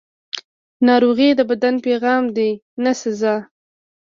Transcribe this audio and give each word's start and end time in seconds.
ناروغي 0.87 1.29
د 1.35 1.41
بدن 1.49 1.75
پیغام 1.85 2.23
دی، 2.35 2.49
نه 2.83 2.91
سزا. 3.01 3.35